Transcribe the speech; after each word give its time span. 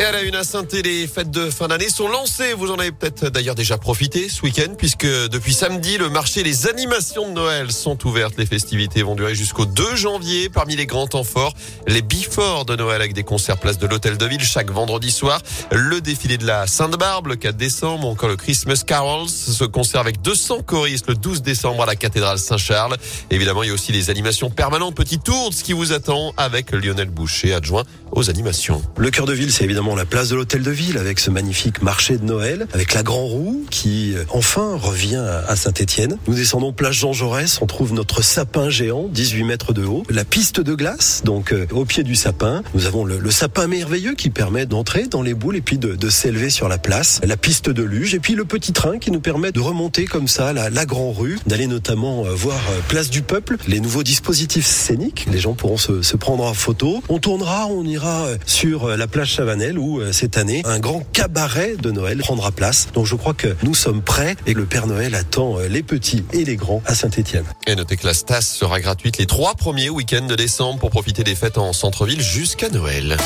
Et 0.00 0.04
à 0.04 0.10
la 0.10 0.22
une 0.22 0.34
à 0.34 0.42
saint 0.42 0.64
les 0.72 1.06
fêtes 1.06 1.30
de 1.30 1.50
fin 1.50 1.68
d'année 1.68 1.88
sont 1.88 2.08
lancées. 2.08 2.54
Vous 2.54 2.70
en 2.70 2.76
avez 2.76 2.92
peut-être 2.92 3.28
d'ailleurs 3.28 3.54
déjà 3.54 3.76
profité 3.76 4.28
ce 4.28 4.42
week-end 4.42 4.74
puisque 4.76 5.06
depuis 5.06 5.52
samedi, 5.52 5.98
le 5.98 6.08
marché 6.08 6.42
les 6.42 6.66
animations 6.66 7.28
de 7.28 7.34
Noël 7.34 7.70
sont 7.70 8.04
ouvertes. 8.06 8.34
Les 8.38 8.46
festivités 8.46 9.02
vont 9.02 9.14
durer 9.14 9.34
jusqu'au 9.34 9.66
2 9.66 9.94
janvier. 9.94 10.48
Parmi 10.48 10.76
les 10.76 10.86
grands 10.86 11.06
temps 11.06 11.24
forts, 11.24 11.52
les 11.86 12.02
before 12.02 12.64
de 12.64 12.74
Noël 12.74 13.00
avec 13.00 13.12
des 13.12 13.22
concerts 13.22 13.58
place 13.58 13.78
de 13.78 13.86
l'Hôtel 13.86 14.16
de 14.16 14.26
Ville 14.26 14.42
chaque 14.42 14.70
vendredi 14.70 15.10
soir. 15.10 15.40
Le 15.70 16.00
défilé 16.00 16.38
de 16.38 16.46
la 16.46 16.66
Sainte-Barbe 16.66 17.26
le 17.26 17.36
4 17.36 17.56
décembre, 17.56 18.08
encore 18.08 18.30
le 18.30 18.36
Christmas 18.36 18.82
Carols. 18.84 19.28
Ce 19.28 19.64
concert 19.64 20.00
avec 20.00 20.22
200 20.22 20.62
choristes 20.62 21.08
le 21.08 21.14
12 21.14 21.42
décembre 21.42 21.82
à 21.82 21.86
la 21.86 21.96
cathédrale 21.96 22.38
Saint-Charles. 22.38 22.96
Évidemment, 23.30 23.62
il 23.62 23.68
y 23.68 23.70
a 23.70 23.74
aussi 23.74 23.92
les 23.92 24.10
animations 24.10 24.50
permanentes. 24.50 24.96
Petit 24.96 25.18
tour 25.18 25.50
de 25.50 25.54
ce 25.54 25.62
qui 25.62 25.74
vous 25.74 25.92
attend 25.92 26.32
avec 26.38 26.72
Lionel 26.72 27.10
Boucher, 27.10 27.52
adjoint 27.52 27.84
aux 28.10 28.30
animations. 28.30 28.82
Le 28.96 29.10
cœur 29.10 29.26
de 29.26 29.32
ville, 29.32 29.52
c'est 29.52 29.64
évidemment 29.64 29.81
la 29.82 30.04
place 30.04 30.28
de 30.28 30.36
l'Hôtel 30.36 30.62
de 30.62 30.70
Ville 30.70 30.96
avec 30.96 31.18
ce 31.18 31.28
magnifique 31.28 31.82
marché 31.82 32.16
de 32.16 32.24
Noël, 32.24 32.68
avec 32.72 32.94
la 32.94 33.02
Grand 33.02 33.26
Roue 33.26 33.66
qui 33.68 34.14
euh, 34.14 34.22
enfin 34.28 34.76
revient 34.76 35.24
à 35.48 35.56
Saint-Étienne. 35.56 36.18
Nous 36.28 36.34
descendons 36.34 36.72
place 36.72 36.94
Jean 36.94 37.12
Jaurès, 37.12 37.58
on 37.60 37.66
trouve 37.66 37.92
notre 37.92 38.22
sapin 38.22 38.70
géant, 38.70 39.08
18 39.08 39.42
mètres 39.42 39.72
de 39.72 39.84
haut, 39.84 40.04
la 40.08 40.24
piste 40.24 40.60
de 40.60 40.74
glace, 40.74 41.22
donc 41.24 41.52
euh, 41.52 41.66
au 41.72 41.84
pied 41.84 42.04
du 42.04 42.14
sapin. 42.14 42.62
Nous 42.74 42.86
avons 42.86 43.04
le, 43.04 43.30
sapin 43.32 43.66
merveilleux 43.66 44.14
qui 44.14 44.30
permet 44.30 44.66
d'entrer 44.66 45.08
dans 45.08 45.20
les 45.20 45.34
boules 45.34 45.56
et 45.56 45.60
puis 45.60 45.78
de, 45.78 45.96
de 45.96 46.08
s'élever 46.10 46.50
sur 46.50 46.68
la 46.68 46.78
place, 46.78 47.20
la 47.24 47.36
piste 47.36 47.68
de 47.68 47.82
luge 47.82 48.14
et 48.14 48.20
puis 48.20 48.34
le 48.34 48.44
petit 48.44 48.72
train 48.72 48.98
qui 48.98 49.10
nous 49.10 49.20
permet 49.20 49.50
de 49.50 49.60
remonter 49.60 50.04
comme 50.04 50.28
ça 50.28 50.52
la, 50.52 50.70
la 50.70 50.86
Grand 50.86 51.12
Rue, 51.12 51.40
d'aller 51.46 51.66
notamment 51.66 52.24
euh, 52.24 52.30
voir 52.30 52.60
Place 52.88 53.10
du 53.10 53.22
Peuple, 53.22 53.56
les 53.66 53.80
nouveaux 53.80 54.04
dispositifs 54.04 54.66
scéniques. 54.66 55.26
Les 55.32 55.40
gens 55.40 55.54
pourront 55.54 55.76
se, 55.76 56.02
se 56.02 56.16
prendre 56.16 56.44
en 56.44 56.54
photo. 56.54 57.02
On 57.08 57.18
tournera, 57.18 57.66
on 57.66 57.84
ira 57.84 58.26
sur 58.46 58.96
la 58.96 59.06
plage 59.08 59.32
Chavanel 59.32 59.71
où 59.78 60.00
cette 60.12 60.36
année 60.36 60.62
un 60.64 60.78
grand 60.78 61.02
cabaret 61.12 61.76
de 61.76 61.90
Noël 61.90 62.18
prendra 62.18 62.52
place. 62.52 62.88
Donc 62.94 63.06
je 63.06 63.16
crois 63.16 63.34
que 63.34 63.56
nous 63.62 63.74
sommes 63.74 64.02
prêts 64.02 64.36
et 64.46 64.54
le 64.54 64.64
Père 64.64 64.86
Noël 64.86 65.14
attend 65.14 65.58
euh, 65.58 65.68
les 65.68 65.82
petits 65.82 66.24
et 66.32 66.44
les 66.44 66.56
grands 66.56 66.82
à 66.86 66.94
Saint-Étienne. 66.94 67.44
Et 67.66 67.74
notez 67.74 67.96
que 67.96 68.06
la 68.06 68.14
Stas 68.14 68.42
sera 68.42 68.80
gratuite 68.80 69.18
les 69.18 69.26
trois 69.26 69.54
premiers 69.54 69.90
week-ends 69.90 70.26
de 70.26 70.36
décembre 70.36 70.78
pour 70.80 70.90
profiter 70.90 71.24
des 71.24 71.34
fêtes 71.34 71.58
en 71.58 71.72
centre-ville 71.72 72.20
jusqu'à 72.20 72.68
Noël. 72.68 73.16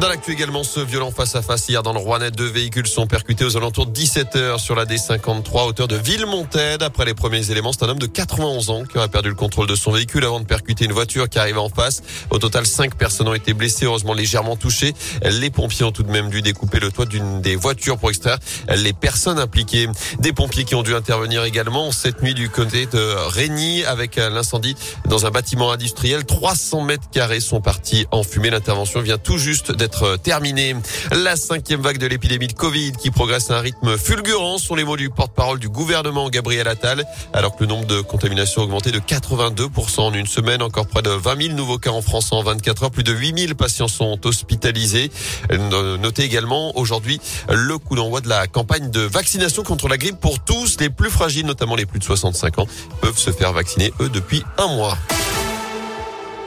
Dans 0.00 0.08
l'actu 0.08 0.30
également, 0.30 0.62
ce 0.62 0.78
violent 0.78 1.10
face-à-face 1.10 1.68
hier 1.68 1.82
dans 1.82 1.92
le 1.92 1.98
Rouennais, 1.98 2.30
deux 2.30 2.46
véhicules 2.46 2.86
sont 2.86 3.08
percutés 3.08 3.44
aux 3.44 3.56
alentours 3.56 3.86
de 3.86 3.92
17h 3.92 4.60
sur 4.60 4.76
la 4.76 4.84
D53 4.84 5.66
hauteur 5.66 5.88
de 5.88 5.96
Villemontaide. 5.96 6.84
Après 6.84 7.04
les 7.04 7.14
premiers 7.14 7.50
éléments, 7.50 7.72
c'est 7.72 7.84
un 7.84 7.88
homme 7.88 7.98
de 7.98 8.06
91 8.06 8.70
ans 8.70 8.84
qui 8.84 8.96
aurait 8.96 9.08
perdu 9.08 9.28
le 9.28 9.34
contrôle 9.34 9.66
de 9.66 9.74
son 9.74 9.90
véhicule 9.90 10.24
avant 10.24 10.38
de 10.38 10.44
percuter 10.44 10.84
une 10.84 10.92
voiture 10.92 11.28
qui 11.28 11.40
arrivait 11.40 11.58
en 11.58 11.68
face. 11.68 12.04
Au 12.30 12.38
total, 12.38 12.64
cinq 12.64 12.94
personnes 12.94 13.26
ont 13.26 13.34
été 13.34 13.54
blessées, 13.54 13.86
heureusement 13.86 14.14
légèrement 14.14 14.54
touchées. 14.54 14.94
Les 15.24 15.50
pompiers 15.50 15.84
ont 15.84 15.90
tout 15.90 16.04
de 16.04 16.12
même 16.12 16.30
dû 16.30 16.42
découper 16.42 16.78
le 16.78 16.92
toit 16.92 17.06
d'une 17.06 17.42
des 17.42 17.56
voitures 17.56 17.98
pour 17.98 18.10
extraire 18.10 18.38
les 18.68 18.92
personnes 18.92 19.40
impliquées. 19.40 19.88
Des 20.20 20.32
pompiers 20.32 20.62
qui 20.62 20.76
ont 20.76 20.84
dû 20.84 20.94
intervenir 20.94 21.42
également 21.42 21.90
cette 21.90 22.22
nuit 22.22 22.34
du 22.34 22.50
côté 22.50 22.86
de 22.86 23.14
Régny 23.30 23.84
avec 23.84 24.14
l'incendie 24.14 24.76
dans 25.06 25.26
un 25.26 25.30
bâtiment 25.32 25.72
industriel. 25.72 26.24
300 26.24 26.82
mètres 26.82 27.10
carrés 27.10 27.40
sont 27.40 27.60
partis 27.60 28.06
en 28.12 28.22
fumée. 28.22 28.50
L'intervention 28.50 29.00
vient 29.00 29.18
tout 29.18 29.38
juste 29.38 29.72
d'être 29.72 29.87
terminée. 30.22 30.74
La 31.12 31.36
cinquième 31.36 31.80
vague 31.80 31.98
de 31.98 32.06
l'épidémie 32.06 32.48
de 32.48 32.52
Covid 32.52 32.92
qui 32.92 33.10
progresse 33.10 33.50
à 33.50 33.58
un 33.58 33.60
rythme 33.60 33.96
fulgurant 33.96 34.58
sont 34.58 34.74
les 34.74 34.84
mots 34.84 34.96
du 34.96 35.10
porte-parole 35.10 35.58
du 35.58 35.68
gouvernement 35.68 36.28
Gabriel 36.30 36.68
Attal, 36.68 37.04
alors 37.32 37.56
que 37.56 37.64
le 37.64 37.68
nombre 37.68 37.86
de 37.86 38.00
contaminations 38.00 38.62
a 38.62 38.64
augmenté 38.64 38.90
de 38.90 38.98
82% 38.98 40.00
en 40.00 40.12
une 40.12 40.26
semaine, 40.26 40.62
encore 40.62 40.86
près 40.86 41.02
de 41.02 41.10
20 41.10 41.42
000 41.42 41.54
nouveaux 41.54 41.78
cas 41.78 41.90
en 41.90 42.02
France 42.02 42.32
en 42.32 42.42
24 42.42 42.84
heures, 42.84 42.90
plus 42.90 43.04
de 43.04 43.12
8 43.12 43.38
000 43.38 43.54
patients 43.54 43.88
sont 43.88 44.18
hospitalisés. 44.24 45.10
Notez 45.50 46.24
également 46.24 46.76
aujourd'hui 46.78 47.20
le 47.48 47.78
coup 47.78 47.96
d'envoi 47.96 48.20
de 48.20 48.28
la 48.28 48.46
campagne 48.46 48.90
de 48.90 49.00
vaccination 49.00 49.62
contre 49.62 49.88
la 49.88 49.96
grippe 49.96 50.20
pour 50.20 50.38
tous 50.40 50.78
les 50.80 50.90
plus 50.90 51.10
fragiles, 51.10 51.46
notamment 51.46 51.76
les 51.76 51.86
plus 51.86 51.98
de 51.98 52.04
65 52.04 52.58
ans, 52.60 52.66
peuvent 53.00 53.18
se 53.18 53.30
faire 53.30 53.52
vacciner 53.52 53.92
eux 54.00 54.08
depuis 54.08 54.42
un 54.58 54.68
mois. 54.68 54.96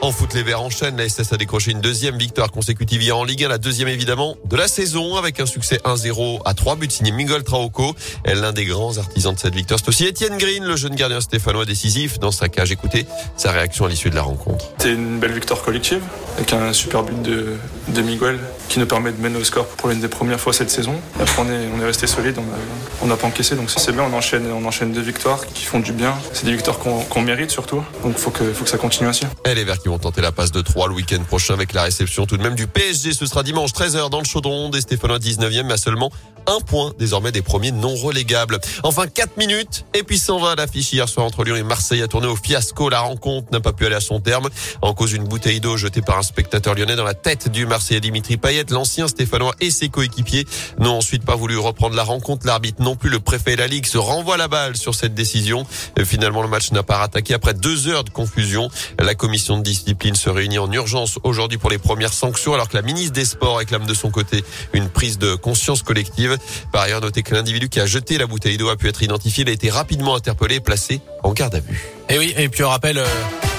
En 0.04 0.10
foot, 0.10 0.34
les 0.34 0.42
Verts 0.42 0.60
enchaînent. 0.60 0.96
La 0.96 1.08
SS 1.08 1.32
a 1.32 1.36
décroché 1.36 1.70
une 1.70 1.80
deuxième 1.80 2.18
victoire 2.18 2.50
consécutive 2.50 3.00
hier 3.00 3.16
en 3.16 3.22
Ligue 3.22 3.44
1, 3.44 3.48
la 3.48 3.58
deuxième 3.58 3.86
évidemment 3.86 4.34
de 4.44 4.56
la 4.56 4.66
saison, 4.66 5.14
avec 5.14 5.38
un 5.38 5.46
succès 5.46 5.78
1-0 5.84 6.40
à 6.44 6.54
3 6.54 6.74
buts 6.74 6.90
signé 6.90 7.12
Mingol 7.12 7.44
Traoko. 7.44 7.94
L'un 8.24 8.52
des 8.52 8.64
grands 8.64 8.98
artisans 8.98 9.32
de 9.32 9.38
cette 9.38 9.54
victoire, 9.54 9.78
c'est 9.78 9.88
aussi 9.88 10.04
Étienne 10.04 10.38
Green, 10.38 10.64
le 10.64 10.74
jeune 10.74 10.96
gardien 10.96 11.20
stéphanois 11.20 11.66
décisif 11.66 12.18
dans 12.18 12.32
sa 12.32 12.48
cage. 12.48 12.72
Écoutez 12.72 13.06
sa 13.36 13.52
réaction 13.52 13.84
à 13.84 13.88
l'issue 13.88 14.10
de 14.10 14.16
la 14.16 14.22
rencontre. 14.22 14.72
C'est 14.78 14.90
une 14.90 15.20
belle 15.20 15.34
victoire 15.34 15.62
collective, 15.62 16.02
avec 16.36 16.52
un 16.52 16.72
super 16.72 17.04
but 17.04 17.22
de, 17.22 17.54
de 17.86 18.02
Miguel 18.02 18.40
qui 18.68 18.80
nous 18.80 18.86
permet 18.86 19.12
de 19.12 19.20
mener 19.20 19.38
au 19.38 19.44
score 19.44 19.66
pour 19.66 19.88
l'une 19.88 20.00
des 20.00 20.08
premières 20.08 20.40
fois 20.40 20.52
cette 20.52 20.70
saison. 20.70 20.96
Après, 21.20 21.42
on 21.42 21.48
est, 21.48 21.68
on 21.76 21.80
est 21.80 21.86
resté 21.86 22.08
solide, 22.08 22.38
on 23.02 23.06
n'a 23.06 23.16
pas 23.16 23.28
encaissé, 23.28 23.54
donc 23.54 23.70
c'est 23.70 23.92
bien. 23.92 24.02
On 24.02 24.16
enchaîne, 24.16 24.50
on 24.50 24.64
enchaîne 24.64 24.92
deux 24.92 25.00
victoires 25.00 25.46
qui 25.46 25.64
font 25.64 25.78
du 25.78 25.92
bien. 25.92 26.16
C'est 26.32 26.44
des 26.44 26.52
victoires 26.52 26.80
qu'on 26.80 27.22
mérite 27.22 27.52
surtout, 27.52 27.84
donc 28.02 28.16
faut 28.18 28.32
que, 28.32 28.52
faut 28.52 28.64
que 28.64 28.70
ça 28.70 28.78
continue 28.78 29.08
ainsi. 29.08 29.26
Et 29.44 29.54
les 29.54 29.62
Verts 29.62 29.78
qui 29.78 29.88
vont 29.88 29.91
tenter 29.98 30.20
la 30.20 30.32
passe 30.32 30.52
de 30.52 30.60
3 30.60 30.88
le 30.88 30.94
week-end 30.94 31.22
prochain 31.24 31.54
avec 31.54 31.72
la 31.72 31.82
réception 31.82 32.26
tout 32.26 32.36
de 32.36 32.42
même 32.42 32.54
du 32.54 32.66
PSG. 32.66 33.12
Ce 33.12 33.26
sera 33.26 33.42
dimanche 33.42 33.72
13h 33.72 34.10
dans 34.10 34.20
le 34.20 34.24
Chaudron 34.24 34.70
des 34.70 34.80
Stéphanois 34.80 35.18
19e, 35.18 35.64
mais 35.64 35.74
à 35.74 35.76
seulement 35.76 36.10
un 36.46 36.60
point 36.60 36.92
désormais 36.98 37.32
des 37.32 37.42
premiers 37.42 37.72
non 37.72 37.94
relégables. 37.94 38.58
Enfin 38.82 39.06
4 39.06 39.36
minutes 39.36 39.84
et 39.94 40.02
puis 40.02 40.18
s'en 40.18 40.38
va 40.38 40.54
hier 40.74 41.08
soir 41.08 41.26
entre 41.26 41.44
Lyon 41.44 41.56
et 41.56 41.62
Marseille 41.62 42.02
a 42.02 42.08
tourné 42.08 42.26
au 42.26 42.36
fiasco. 42.36 42.88
La 42.88 43.00
rencontre 43.00 43.48
n'a 43.52 43.60
pas 43.60 43.72
pu 43.72 43.86
aller 43.86 43.94
à 43.94 44.00
son 44.00 44.20
terme 44.20 44.48
en 44.80 44.94
cause 44.94 45.10
d'une 45.10 45.24
bouteille 45.24 45.60
d'eau 45.60 45.76
jetée 45.76 46.02
par 46.02 46.18
un 46.18 46.22
spectateur 46.22 46.74
lyonnais 46.74 46.96
dans 46.96 47.04
la 47.04 47.14
tête 47.14 47.48
du 47.50 47.66
Marseillais 47.66 48.00
Dimitri 48.00 48.36
Payet. 48.36 48.64
L'ancien 48.70 49.08
Stéphanois 49.08 49.54
et 49.60 49.70
ses 49.70 49.88
coéquipiers 49.88 50.46
n'ont 50.78 50.96
ensuite 50.96 51.24
pas 51.24 51.36
voulu 51.36 51.58
reprendre 51.58 51.96
la 51.96 52.04
rencontre. 52.04 52.46
L'arbitre 52.46 52.82
non 52.82 52.96
plus, 52.96 53.10
le 53.10 53.20
préfet 53.20 53.52
et 53.52 53.56
la 53.56 53.66
Ligue 53.66 53.86
se 53.86 53.98
renvoient 53.98 54.36
la 54.36 54.48
balle 54.48 54.76
sur 54.76 54.94
cette 54.94 55.14
décision. 55.14 55.66
Finalement, 56.04 56.42
le 56.42 56.48
match 56.48 56.72
n'a 56.72 56.82
pas 56.82 56.98
rattaqué 56.98 57.34
après 57.34 57.54
deux 57.54 57.88
heures 57.88 58.04
de 58.04 58.10
confusion. 58.10 58.68
La 58.98 59.14
commission 59.14 59.58
de 59.58 59.62
discipline 59.82 60.14
se 60.14 60.30
réunit 60.30 60.58
en 60.58 60.70
urgence 60.70 61.18
aujourd'hui 61.24 61.58
pour 61.58 61.70
les 61.70 61.78
premières 61.78 62.12
sanctions 62.12 62.54
alors 62.54 62.68
que 62.68 62.76
la 62.76 62.82
ministre 62.82 63.12
des 63.12 63.24
Sports 63.24 63.58
réclame 63.58 63.84
de 63.84 63.94
son 63.94 64.10
côté 64.10 64.44
une 64.72 64.88
prise 64.88 65.18
de 65.18 65.34
conscience 65.34 65.82
collective. 65.82 66.38
Par 66.72 66.82
ailleurs, 66.82 67.00
notez 67.00 67.22
que 67.22 67.34
l'individu 67.34 67.68
qui 67.68 67.80
a 67.80 67.86
jeté 67.86 68.18
la 68.18 68.26
bouteille 68.26 68.56
d'eau 68.56 68.68
a 68.68 68.76
pu 68.76 68.88
être 68.88 69.02
identifié. 69.02 69.42
Il 69.42 69.50
a 69.50 69.52
été 69.52 69.70
rapidement 69.70 70.14
interpellé 70.14 70.56
et 70.56 70.60
placé 70.60 71.00
en 71.22 71.32
garde 71.32 71.56
à 71.56 71.60
vue. 71.60 71.84
Et 72.08 72.18
oui, 72.18 72.32
et 72.36 72.48
puis 72.48 72.62
on 72.64 72.68
rappelle... 72.68 72.98
Euh, 72.98 73.51